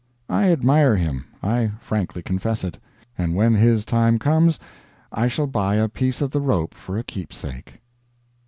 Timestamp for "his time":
3.53-4.17